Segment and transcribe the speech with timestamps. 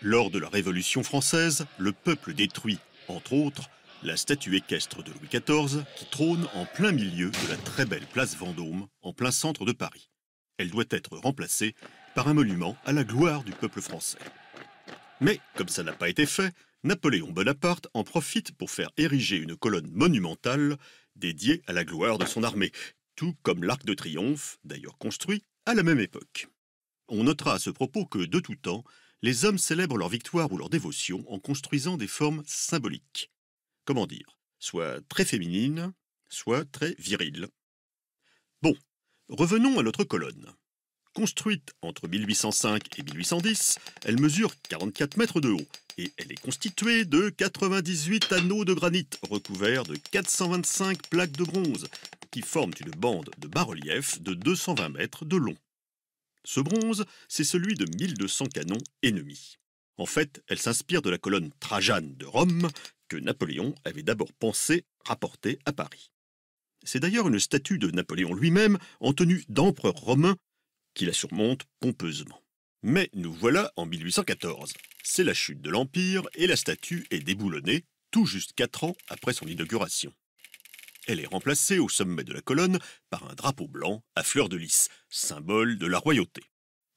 [0.00, 3.68] Lors de la Révolution française, le peuple détruit, entre autres,
[4.04, 8.06] la statue équestre de Louis XIV qui trône en plein milieu de la très belle
[8.12, 10.08] place Vendôme, en plein centre de Paris.
[10.56, 11.74] Elle doit être remplacée
[12.14, 14.18] par un monument à la gloire du peuple français.
[15.20, 16.54] Mais, comme ça n'a pas été fait,
[16.84, 20.76] Napoléon Bonaparte en profite pour faire ériger une colonne monumentale
[21.16, 22.70] dédiée à la gloire de son armée,
[23.16, 26.46] tout comme l'Arc de Triomphe, d'ailleurs construit à la même époque.
[27.08, 28.84] On notera à ce propos que, de tout temps,
[29.22, 33.30] les hommes célèbrent leur victoire ou leur dévotion en construisant des formes symboliques.
[33.84, 34.38] Comment dire?
[34.58, 35.92] Soit très féminines,
[36.28, 37.48] soit très viriles.
[38.62, 38.74] Bon,
[39.28, 40.52] revenons à notre colonne.
[41.14, 47.04] Construite entre 1805 et 1810, elle mesure 44 mètres de haut et elle est constituée
[47.04, 51.88] de 98 anneaux de granit recouverts de 425 plaques de bronze
[52.30, 55.56] qui forment une bande de bas-relief de 220 mètres de long.
[56.44, 59.58] Ce bronze, c'est celui de 1200 canons ennemis.
[59.96, 62.68] En fait, elle s'inspire de la colonne Trajane de Rome
[63.08, 66.10] que Napoléon avait d'abord pensé rapporter à Paris.
[66.84, 70.36] C'est d'ailleurs une statue de Napoléon lui-même en tenue d'empereur romain
[70.94, 72.42] qui la surmonte pompeusement.
[72.82, 74.72] Mais nous voilà en 1814.
[75.02, 79.32] C'est la chute de l'Empire et la statue est déboulonnée tout juste quatre ans après
[79.32, 80.12] son inauguration.
[81.08, 82.78] Elle est remplacée au sommet de la colonne
[83.08, 86.42] par un drapeau blanc à fleurs de lys, symbole de la royauté.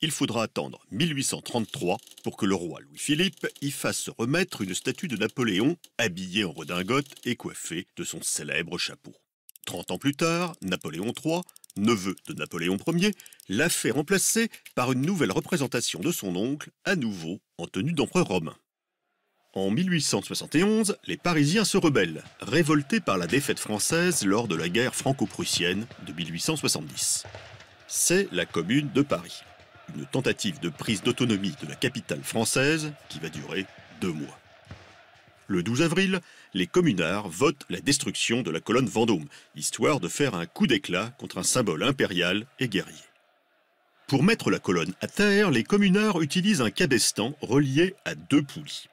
[0.02, 5.16] Il faudra attendre 1833 pour que le roi Louis-Philippe y fasse remettre une statue de
[5.16, 9.16] Napoléon habillée en redingote et coiffée de son célèbre chapeau.
[9.66, 11.40] Trente ans plus tard, Napoléon III,
[11.78, 13.14] neveu de Napoléon Ier,
[13.48, 18.28] l'a fait remplacer par une nouvelle représentation de son oncle, à nouveau en tenue d'empereur
[18.28, 18.58] romain.
[19.54, 24.96] En 1871, les Parisiens se rebellent, révoltés par la défaite française lors de la guerre
[24.96, 27.26] franco-prussienne de 1870.
[27.86, 29.42] C'est la Commune de Paris,
[29.94, 33.66] une tentative de prise d'autonomie de la capitale française qui va durer
[34.00, 34.40] deux mois.
[35.48, 36.22] Le 12 avril,
[36.54, 41.12] les communards votent la destruction de la colonne Vendôme, histoire de faire un coup d'éclat
[41.18, 43.04] contre un symbole impérial et guerrier.
[44.08, 48.88] Pour mettre la colonne à terre, les communards utilisent un cabestan relié à deux poulies.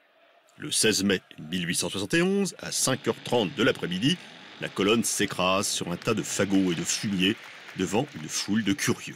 [0.59, 4.17] Le 16 mai 1871, à 5h30 de l'après-midi,
[4.59, 7.37] la colonne s'écrase sur un tas de fagots et de fumier
[7.77, 9.15] devant une foule de curieux.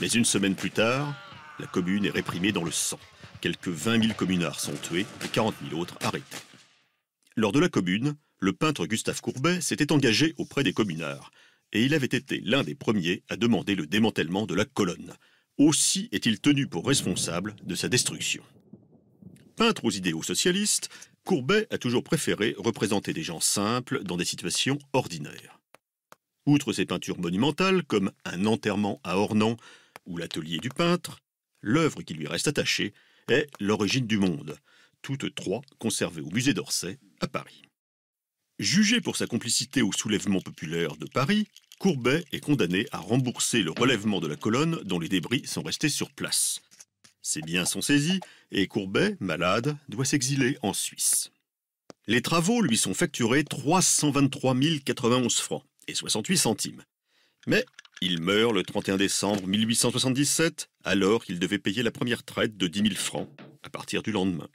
[0.00, 1.14] Mais une semaine plus tard,
[1.60, 2.98] la commune est réprimée dans le sang.
[3.40, 6.24] Quelques 20 000 communards sont tués et 40 000 autres arrêtés.
[7.36, 11.30] Lors de la commune, le peintre Gustave Courbet s'était engagé auprès des communards,
[11.72, 15.14] et il avait été l'un des premiers à demander le démantèlement de la colonne.
[15.58, 18.42] Aussi est-il tenu pour responsable de sa destruction.
[19.60, 20.88] Peintre aux idéaux socialistes,
[21.22, 25.60] Courbet a toujours préféré représenter des gens simples dans des situations ordinaires.
[26.46, 29.58] Outre ses peintures monumentales, comme Un enterrement à Ornans
[30.06, 31.18] ou L'atelier du peintre,
[31.60, 32.94] l'œuvre qui lui reste attachée
[33.28, 34.56] est L'origine du monde,
[35.02, 37.60] toutes trois conservées au musée d'Orsay à Paris.
[38.58, 41.48] Jugé pour sa complicité au soulèvement populaire de Paris,
[41.78, 45.90] Courbet est condamné à rembourser le relèvement de la colonne dont les débris sont restés
[45.90, 46.62] sur place.
[47.22, 48.20] Ses biens sont saisis
[48.50, 51.30] et Courbet, malade, doit s'exiler en Suisse.
[52.06, 54.54] Les travaux lui sont facturés 323
[54.84, 56.82] 091 francs et 68 centimes.
[57.46, 57.64] Mais
[58.00, 62.82] il meurt le 31 décembre 1877, alors qu'il devait payer la première traite de 10
[62.82, 63.28] 000 francs
[63.62, 64.48] à partir du lendemain.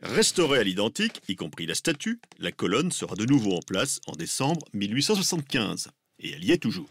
[0.00, 4.12] Restaurée à l'identique, y compris la statue, la colonne sera de nouveau en place en
[4.12, 5.88] décembre 1875.
[6.20, 6.88] Et elle y est toujours.